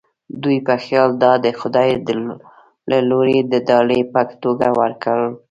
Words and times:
دوی 0.43 0.57
په 0.67 0.73
خیال 0.83 1.11
دا 1.23 1.31
د 1.45 1.47
خدای 1.59 1.89
له 2.89 2.99
لوري 3.09 3.39
د 3.43 3.53
ډالۍ 3.67 4.01
په 4.13 4.21
توګه 4.43 4.67
ورکړل 4.79 5.23
شوې. 5.33 5.39